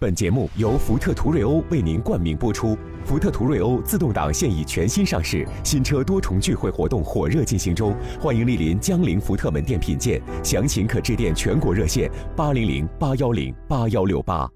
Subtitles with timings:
[0.00, 2.78] 本节目由福特途锐欧为您冠名播出。
[3.04, 14.48] 福特途锐欧自动挡现已全新上市，新车多重聚会活动火热进行中，欢迎莅临江铃福特门店品鉴，详情可致电全国热线八零零八幺零八幺六八。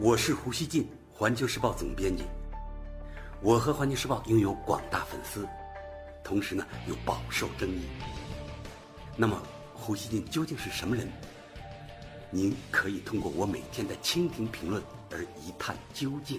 [0.00, 2.24] 我是胡锡进，环球时报总编辑。
[3.40, 5.46] 我和环球时报拥有广大粉丝，
[6.24, 7.82] 同时呢又饱受争议。
[9.16, 9.40] 那么。
[9.80, 11.08] 胡锡进究竟是什么人？
[12.30, 16.38] 您可以通过我每天的蜻蜓评论而一探究竟。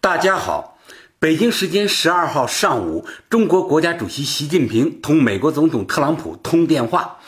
[0.00, 0.78] 大家好，
[1.18, 7.18] 北京时间十二号上午，中国国家主席习近平同美国总统特朗普通电话。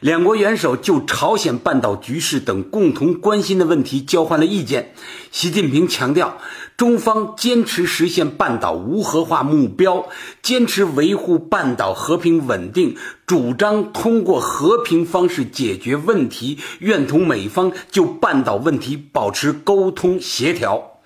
[0.00, 4.94] 两国元首就朝鲜半岛局势等共同关心的问题交换了意见。
[5.32, 6.38] 习近平强调，
[6.76, 10.10] 中方坚持实现半岛无核化目标，
[10.42, 21.00] 坚持维护半岛和平稳定，主张通过和平方式解决问题，愿同美方就半岛问题保持沟通协调。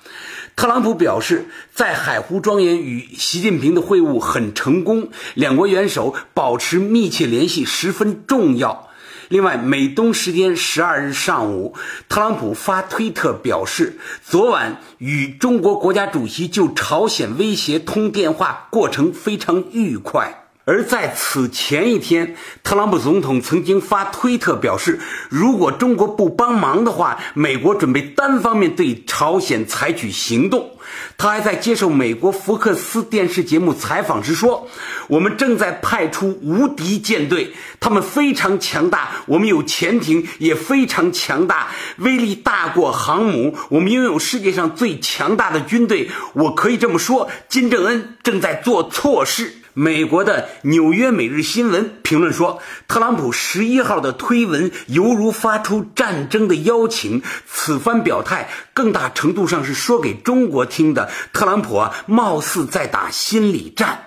[0.57, 8.90] 特朗普表示，在海湖庄园与习近平的会晤很成功，两国元首保持密切联系十分重要。
[9.31, 11.73] 另外，美东时间十二日上午，
[12.09, 20.50] 特朗普发推特表示，昨晚与中国国家主席就朝鲜威胁通电话，过程非常愉快。
[20.71, 30.71] 而在此前一天，特朗普总统曾经发推特表示，如果中国不帮忙的话，美国准备单方面对朝鲜采取行动。
[31.19, 34.69] 他还在接受美国福克斯电视节目采访时说
[35.11, 43.57] ：“我们正在派出无敌舰队，他们非常强大，我们有潜艇也非常强大，威力大过航母。
[43.71, 46.09] 我们拥有世界上最强大的军队。
[46.34, 57.23] 我可以这么说，金正恩正在做错事。”美国的《纽约每日新闻》评论说，特朗普十一号的推文犹如发出战争的邀请。
[57.47, 61.11] 此番表态，更大程度上是说给中国听的。
[61.33, 64.06] 特朗普啊，貌似在打心理战。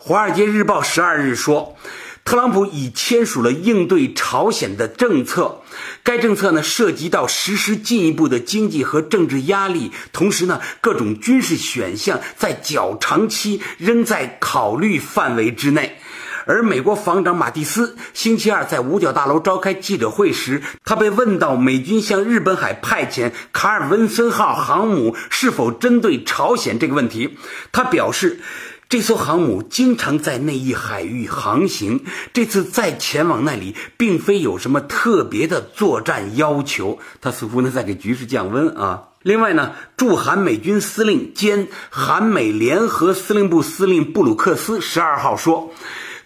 [0.06, 1.76] 《华尔街日报》十二日说。
[2.24, 5.60] 特朗普已签署了应对朝鲜的政策，
[6.02, 15.98] 该政策呢涉及到实施进一步的经济和政治压力，同时呢各种军事选项在较长期仍在考虑范围之内。
[16.46, 27.36] 而美国防长马蒂斯星期二在五角大楼召开记者会时，他被问到美军向日本海派遣卡尔文森号航母是否针对朝鲜这个问题，
[27.70, 28.40] 他表示。
[28.88, 36.98] 这艘航母经常在那一海域航行，这次再前往那里，并非有什么特别的作战要求。
[37.20, 39.08] 他似乎呢在给局势降温啊。
[39.22, 45.72] 另外呢，驻韩美军司令兼韩美联合司令部司令布鲁克斯十二号说。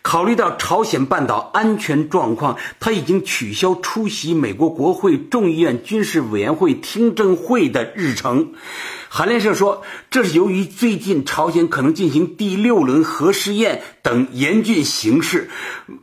[0.08, 8.54] 考虑到朝鲜半岛安全状况，他已经取消出席美国国会众议院军事委员会听证会的日程。
[9.10, 15.50] 韩联社说，这是由于最近朝鲜可能进行第六轮核试验等严峻形势，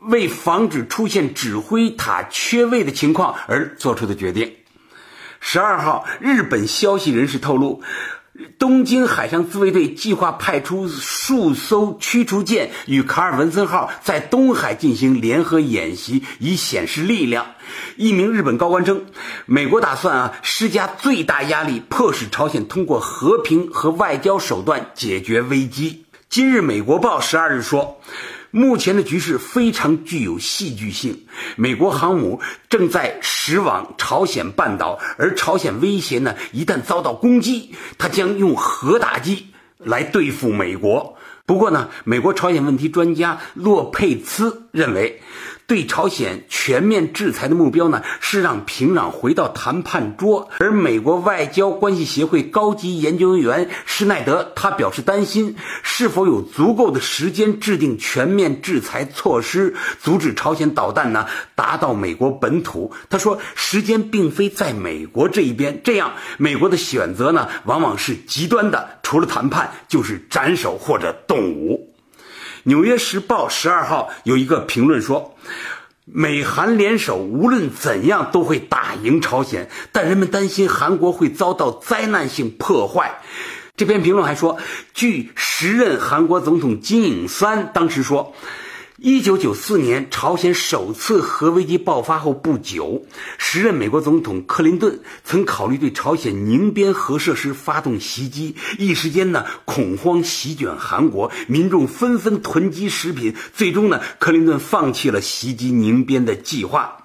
[0.01, 4.53] 为防止出现指挥塔缺位的情况而做出的决定。
[5.39, 7.81] 十二号，日本消息人士透露。
[8.57, 17.45] 东京海上自卫队计划派出数艘驱逐舰与卡尔文森号在东海进行联合演习，以显示力量。
[17.95, 19.05] 一名日本高官称，
[19.45, 26.05] 美国打算啊施加最大压力，迫使朝鲜通过和平和外交手段解决危机。
[26.29, 28.01] 今日美国报十二日说。
[28.55, 31.25] 目前的局势非常具有戏剧性，
[31.57, 32.39] 美国航母
[32.69, 41.17] 正在驶往朝鲜半岛，而朝鲜威胁呢，一旦遭到攻击，它将用核打击来对付美国。
[41.45, 45.21] 不过呢，美国朝鲜问题专家洛佩兹认为。
[45.67, 50.49] 对朝鲜全面制裁的目标呢，是让平壤回到谈判桌。
[50.59, 61.25] 而美国外交关系协会高级研究员施耐德他表示担心，是否有足够的时间制定全面制裁措施，阻止朝鲜导弹呢
[61.55, 62.91] 达到美国本土。
[63.09, 71.89] 他说，时间并非在美国这一边，这样美国的选择呢，往往是极端的，除了谈判就是斩首或者动武。
[72.67, 75.35] 《纽约时报》十二号有一个评论说，
[76.03, 83.21] 美韩联手无论怎样都会打赢朝鲜，但人们担心韩国会遭到灾难性破坏。
[83.77, 84.57] 这篇评论还说，
[84.95, 88.33] 据时任韩国总统金泳三当时说，
[88.97, 93.05] 一九九四年，朝鲜首次核危机爆发后不久，
[93.37, 98.55] 时任美国总统克林顿曾考虑对朝鲜宁边核设施发动袭击。
[98.77, 103.35] 一时间呢，恐慌席卷韩国，民众纷纷囤积食品。
[103.53, 107.03] 最终呢，克林顿放弃了袭击宁边的计划。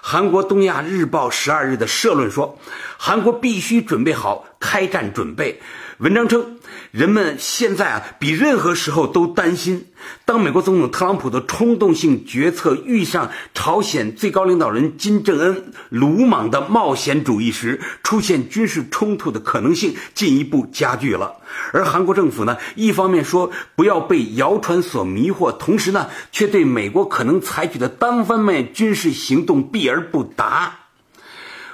[0.00, 2.60] 韩国《东亚日报》十二日的社论说，
[2.96, 5.60] 韩国必须准备好开战准备。
[6.04, 6.58] 文章称，
[6.90, 9.86] 人们现在啊比任何时候都担心，
[10.26, 21.36] 当美国总统特朗普的冲动性决策遇上朝鲜最高领导人金正恩鲁莽的冒险主义时，出现军事冲突的可能性进一步加剧了。
[21.72, 30.80] 而韩国政府呢，一方面说不要被谣传所迷惑，同时呢，却对美国可能采取的单方面军事行动避而不答。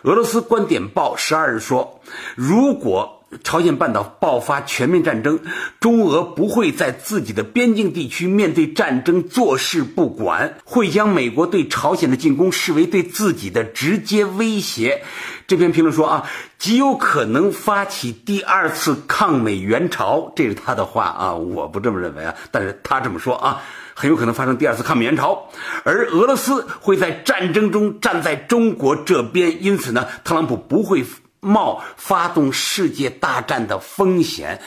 [0.03, 2.00] 俄罗斯观点报十二日说，
[2.37, 5.38] 如果朝鲜半岛爆发全面战争，
[5.79, 15.03] 中俄不会在自己的边境地区面对战争坐视不管，会将美国对朝鲜的进攻视为对自己的直接威胁。
[15.47, 23.62] 这篇评论说啊，极有可能发起第二次抗美援朝，这是他的话啊，我不这么认为啊，但是他这么说啊，
[23.94, 25.49] 很有可能发生第二次抗美援朝，
[25.85, 31.05] 而俄罗斯会在战争中站在中国这边，因此呢，特朗普不会。
[31.41, 34.61] 冒发动世界大战的风险，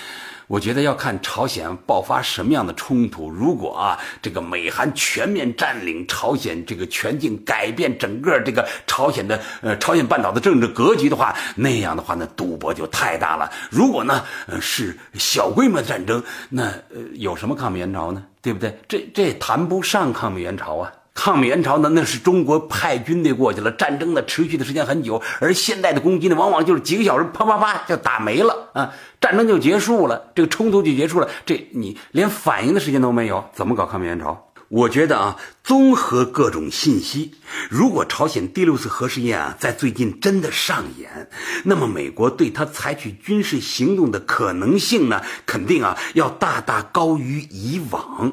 [0.47, 3.29] 我觉得要看朝鲜爆发什么样的冲突。
[3.29, 13.51] 如果啊，这个美韩全面占领朝鲜这个全境，改变整个这个朝鲜的呃朝鲜半岛的政治格局的话，那样的话呢，赌博就太大了。
[13.69, 18.23] 如果呢，呃是小规模战争，那呃有什么抗美援朝呢？
[18.41, 18.77] 对不对？
[18.87, 20.91] 这这谈不上抗美援朝啊。
[21.13, 34.49] 抗美援朝呢，那是中国派军队过去了，战争呢持续的时间很久，而现代的攻击呢，往往就是几个小时，啪啪啪就打没了啊，战争就结束了，这个冲突就结束了，这你连反应的时间都没有，怎么搞抗美援朝？
[34.69, 37.35] 我觉得啊，综合各种信息，
[37.69, 41.29] 如果朝鲜第六次核试验啊在最近真的上演，
[41.63, 48.31] 那么美国对他采取军事行动的可能性呢，肯定啊要大大高于以往。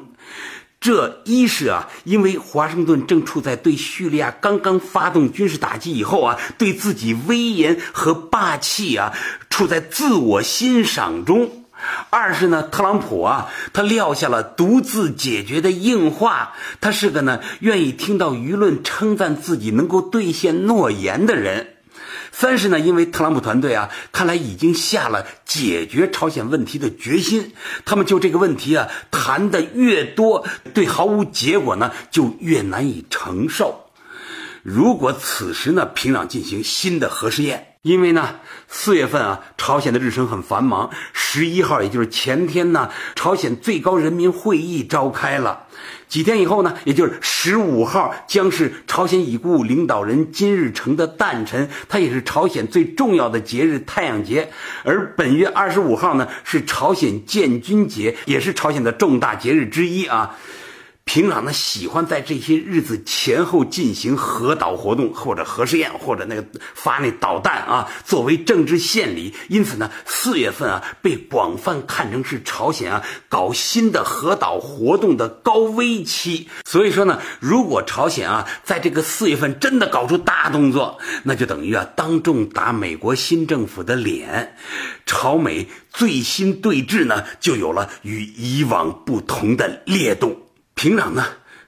[0.81, 9.13] 这一是啊，因为华盛顿正处在对叙利亚刚刚发动军事打击以后啊，对自己威严和霸气啊，
[9.47, 11.45] 处在自我欣赏中；
[12.09, 21.70] 二是呢，特朗普啊，他撂下了独自解决的硬话，他是个呢愿意听到舆论称赞自己能够兑现诺言的人。
[22.41, 27.53] 三是呢，因为特朗普团队啊，看来已经下了解决朝鲜问题的决心。
[27.85, 30.43] 他们就这个问题啊，谈的越多，
[30.73, 33.91] 对毫无结果呢，就越难以承受。
[34.63, 38.35] 如果此时呢，平壤进行新的核试验，因为呢，
[38.67, 40.91] 四月份啊，朝鲜的日程很繁忙。
[41.13, 45.65] 十一号，也就是前天呢，朝鲜最高人民会议召开了。
[46.07, 54.51] 几天以后呢，也就是十五号，将是朝鲜已故领导人金日成的诞辰，它也是朝鲜最重要的节日——太阳节。
[54.83, 60.37] 而本月二十五号呢，是朝鲜建军节，也是朝鲜的重大节日之一啊。
[61.03, 69.33] 平壤呢喜欢在这些日子前后进行核导活动，或者核试验，或者那个发那导弹啊，作为政治献礼。
[69.49, 76.47] 因此呢，四月份啊被广泛看成是朝鲜啊搞新的核导活动的高危期。
[76.65, 84.55] 所以说呢，如果朝鲜啊在这个四月份真的搞出大动作，那就等于啊当众打美国新政府的脸，
[85.05, 90.39] 朝美最新对峙呢就有了与以往不同的烈度。
[90.75, 91.25] 平壤呢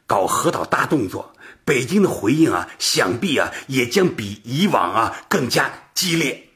[0.08, 1.34] 搞核导大动作，
[1.66, 6.50] 北京的回应啊，想必啊也将比以往啊更加激烈。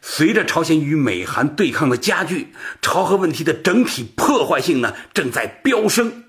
[0.00, 6.24] 随着朝鲜与美韩对抗的加剧，朝核问题的整体破坏性呢正在飙升，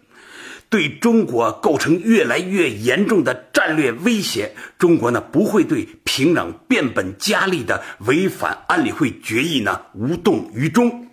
[0.68, 4.56] 对中国构成越来越严重的战略威胁。
[4.80, 11.08] 中国呢不会对平壤变本加厉的违反安理会决议呢无动于衷。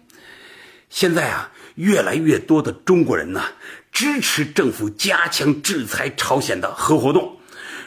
[0.88, 3.42] 现在啊，越来越多的中国人呢。
[3.94, 7.34] 支持政府加强制裁朝鲜的核活动。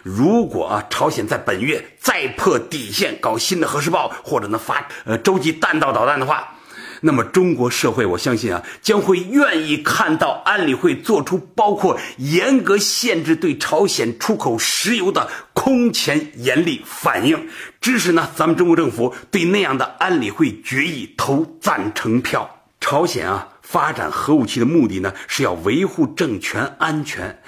[0.01, 6.55] 如果啊，朝鲜在本月再破底线搞新的核试爆，或者呢发呃洲际弹道导弹的话，
[7.01, 17.49] 那么中国社会我相信啊，将会愿意看到安理会做出包括严格限制对朝鲜出口石油的空前严厉反应，
[17.81, 22.49] 支持呢咱们中国政府对那样的安理会决议投赞成票。
[22.79, 23.49] 朝鲜啊。
[23.69, 27.41] 发展核武器的目的呢，是要维护政权安全，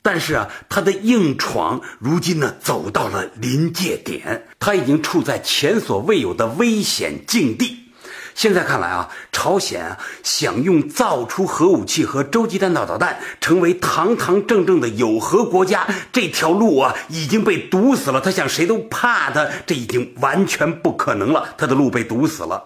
[0.00, 7.82] 但是啊，他的硬闯如今呢走到了临界点，他已经处在前所未有的危险境地。
[8.34, 18.20] 现在看来啊，朝鲜啊想用造出核武器和洲际弹道导弹成为堂堂正正的有核国家这条路啊已经被堵死了。
[18.20, 21.54] 他想谁都怕他，这已经完全不可能了。
[21.58, 22.62] 他的路被堵死了。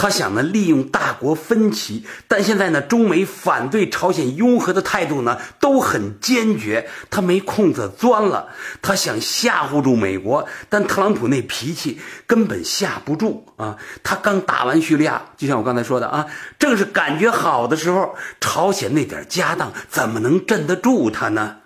[0.00, 8.48] 他想呢，利用大国分歧，但现在呢，中美反对朝鲜拥核的态度呢都很坚决，他没空子钻了。
[8.80, 13.76] 他想吓唬住美国，但特朗普那脾气根本吓不住啊！
[14.02, 16.24] 他刚打完叙利亚，就像我刚才说的啊，
[16.58, 21.56] 正是感觉好的时候，朝鲜那点家当怎么能镇得住他呢？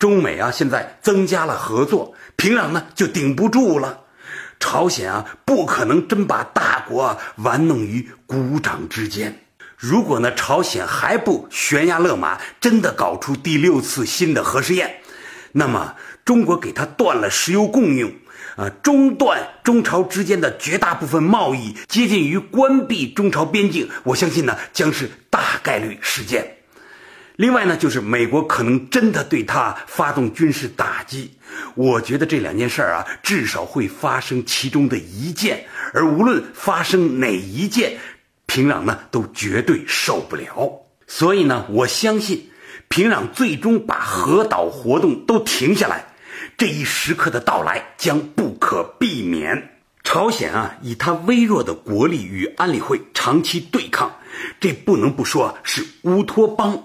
[0.00, 4.00] 中美啊，现在增加了合作，平壤呢就顶不住了。
[4.60, 9.36] 朝鲜啊，不可能真把大国玩弄于股掌之间。
[9.76, 15.00] 如果呢，朝鲜还不悬崖勒马，真的搞出第六次新的核试验，
[15.52, 18.20] 那么中国给他断了石油供应，
[18.56, 26.58] 啊，中断中朝之间的绝大部分贸易，接近于关闭中朝边境，我相信呢，将是大概率事件。
[27.40, 31.30] 另外呢，就是美国可能真的对他发动军事打击。
[31.74, 37.96] 我觉得这两件事儿啊，至少会发生其中的一件，而无论发生哪一件，
[38.44, 40.82] 平壤呢都绝对受不了。
[41.06, 42.50] 所以呢，我相信
[42.88, 46.12] 平壤最终把核岛活动都停下来，
[46.58, 49.78] 这一时刻的到来将不可避免。
[50.04, 54.14] 朝鲜啊，以他微弱的国力与安理会长期对抗，
[54.60, 56.84] 这不能不说是乌托邦。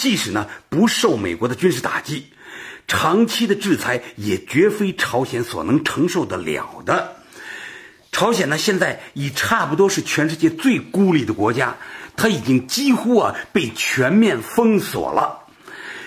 [0.00, 2.24] 即使呢不受美国的军事打击，
[2.88, 7.16] 长期的制裁也绝非朝鲜所能承受得了的。
[8.10, 11.76] 朝鲜呢现在已差不多是全世界最孤立的国家，
[12.16, 15.40] 它已经几乎啊被全面封锁了。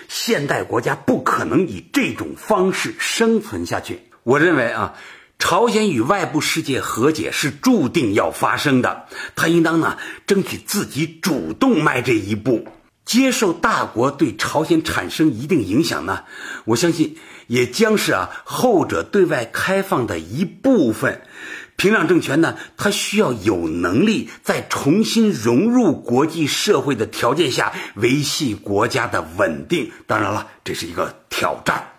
[0.08, 4.00] 现代国家不可能以这种方式生存下去。
[4.24, 4.94] 我认为啊，
[5.38, 12.66] 朝鲜与外部世界和解是注定要发生的，他应当呢争取自己主动迈这一步。
[13.04, 16.24] 接受大国对朝鲜产生一定影响呢？
[16.64, 21.22] 我相信也将是啊后者对外开放的一部分。
[21.76, 29.90] 平壤政权呢，它需要有能力在重新融入国际社会的条件下维系国家的稳定。
[30.06, 31.90] 当然了，这是一个挑战。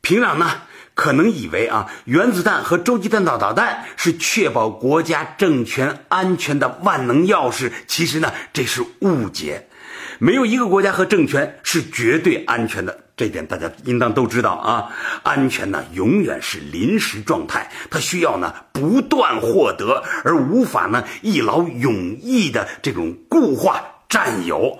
[0.00, 0.62] 平壤呢，
[0.94, 9.68] 可能以为啊原子弹和洲际弹道导弹是确保国家政权安全的万能钥匙，其实呢，这是误解。
[10.18, 14.88] 没有一个国家和政权是绝对安全的，这点大家应当都知道啊。
[15.22, 24.78] 安全呢，永远是临时状态，它需要呢不断获得，而无法呢一劳永逸的这种固化占有。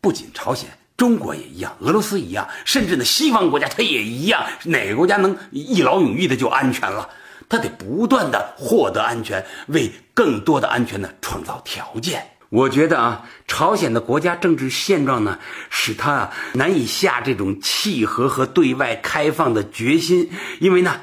[0.00, 4.44] 不仅朝鲜，中国也一样，俄罗斯一样，甚至呢西方国家它也一样。
[4.64, 7.08] 哪个国家能一劳永逸的就安全了？
[7.48, 12.26] 它得不断的获得安全，为更多的安全呢创造条件。
[12.54, 20.30] 我觉得啊，朝鲜的国家政治现状呢，使他啊难以下这种契合和对外开放的决心，
[20.60, 21.00] 因为呢，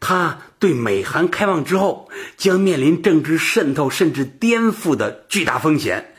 [0.00, 6.14] 他对美韩开放之后将面临政治渗透甚至颠覆的巨大风险。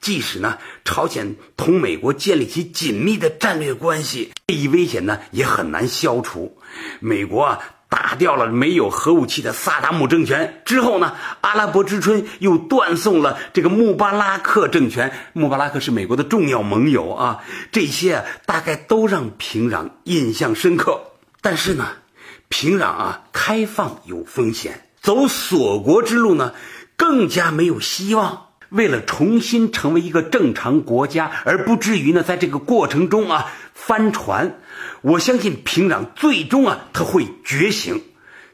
[0.00, 6.56] 即使呢，朝鲜同美国建立起紧密的战略关系，这一危险呢也很难消除。
[7.00, 7.58] 美国啊。
[7.92, 15.12] 打掉了没有核武器的萨达姆政权之后呢，阿拉伯之春又断送了这个穆巴拉克政权。
[15.34, 21.02] 穆巴拉克是美国的重要盟友啊，这些大概都让平壤印象深刻。
[21.42, 21.86] 但是呢，
[22.48, 26.54] 平壤啊，开放有风险，走锁国之路呢，
[26.96, 28.46] 更加没有希望。
[28.70, 33.52] 为了重新成为一个正常国家，而不至于呢，在这个过程中啊
[33.86, 34.58] 帆船。
[35.00, 38.02] 我相信平壤最终啊，他会觉醒，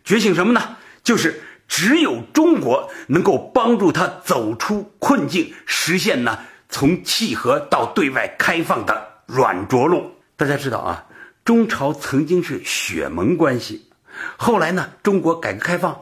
[0.05, 0.77] 觉醒什么呢？
[1.03, 10.11] 就是只有中国能够帮助他走出困境，实现呢从契合到对外开放的软着陆。
[10.37, 11.05] 大家知道啊，
[11.45, 13.91] 中朝曾经是血盟关系，
[14.37, 15.99] 后来呢，中国改革开放，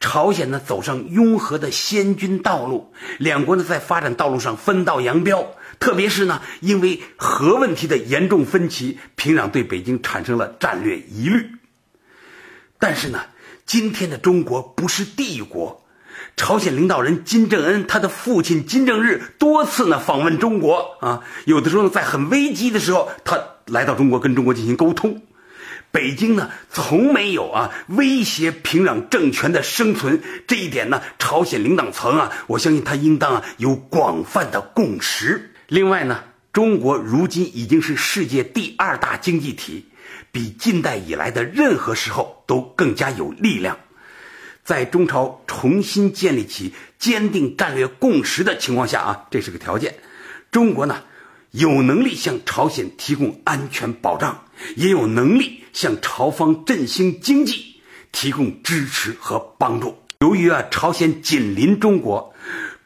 [0.00, 5.46] 朝鲜呢走上拥核的先军道路，两国呢在发展道路上分道扬镳。
[5.82, 11.44] 特别是呢，因为核问题的严重分歧，平壤对北京产生了战略疑虑。
[12.78, 13.20] 但是呢，
[13.66, 15.84] 今天的中国不是帝国，
[16.36, 25.20] 朝鲜领导人金正恩他的父亲金正日多次呢访问中国啊，有的时候呢在很危机的时候，他来到中国跟中国进行沟通。
[25.90, 35.48] 北京呢从没有啊威胁平壤政权的生存，这一点呢，朝鲜领导层啊，我相信他应当啊有广泛的共识。
[35.72, 39.86] 另外呢，中国如今已经是世界第二大经济体，
[40.30, 43.78] 比近代以来的任何时候都更加有力量。
[44.62, 49.94] 在中朝重新建立起坚定战略共识的情况下啊，这是个条件。
[50.50, 51.04] 中国呢，
[51.52, 54.44] 有能力向朝鲜提供安全保障，
[54.76, 57.80] 也有能力向朝方振兴经济
[58.12, 59.96] 提供支持和帮助。
[60.20, 62.34] 由于啊，朝鲜紧邻中国，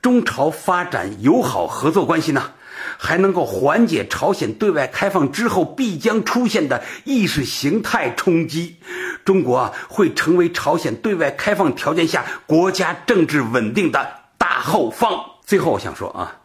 [0.00, 2.52] 中朝发展友好合作关系呢。
[2.98, 8.76] 还能够缓解朝鲜对外开放之后必将出现的意识形态冲击，
[9.24, 15.20] 中国啊会成为朝鲜对外开放条件下国家政治稳定的大后方。
[15.44, 16.36] 最后我想说啊，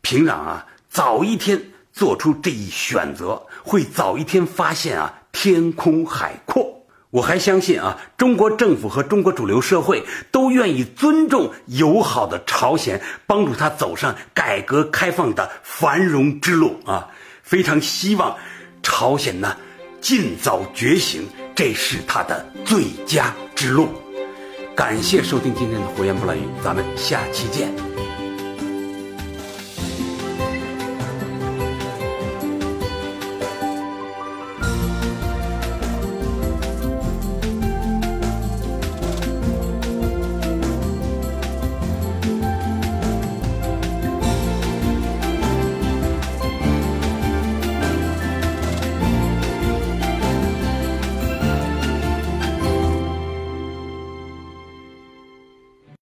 [0.00, 1.60] 平壤啊早一天
[1.92, 6.81] 做出这一选择，会早一天发现啊天空海阔。
[7.12, 17.06] 我还相信啊，中国政府和中国主流社会都愿意尊重友好的朝鲜，帮助他走上改革开放的繁荣之路啊！
[17.42, 18.34] 非常希望
[18.82, 19.54] 朝鲜呢
[20.00, 23.88] 尽早觉醒，这是他的最佳之路。
[24.74, 27.91] 感谢收听今天的胡言不乱语，咱们下期见。